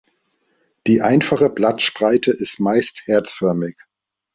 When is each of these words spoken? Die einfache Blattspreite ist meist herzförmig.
Die 0.87 1.03
einfache 1.03 1.47
Blattspreite 1.51 2.31
ist 2.31 2.59
meist 2.59 3.03
herzförmig. 3.05 3.77